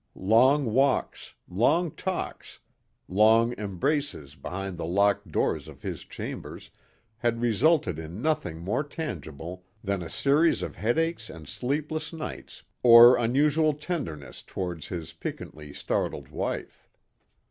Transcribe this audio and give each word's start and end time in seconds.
Long 0.15 0.65
walks, 0.73 1.35
long 1.47 1.91
talks, 1.91 2.57
long 3.07 3.53
embraces 3.59 4.33
behind 4.33 4.75
the 4.75 4.85
locked 4.87 5.31
doors 5.31 5.67
of 5.67 5.83
his 5.83 6.01
chambers 6.05 6.71
had 7.17 7.39
resulted 7.39 7.99
in 7.99 8.19
nothing 8.19 8.57
more 8.61 8.83
tangible 8.83 9.63
than 9.83 10.01
a 10.01 10.09
series 10.09 10.63
of 10.63 10.75
headaches 10.75 11.29
and 11.29 11.47
sleepless 11.47 12.11
nights 12.11 12.63
or 12.81 13.15
unusual 13.15 13.73
tenderness 13.73 14.41
towards 14.41 14.87
his 14.87 15.13
piquantly 15.13 15.71
startled 15.71 16.29
wife. 16.29 16.89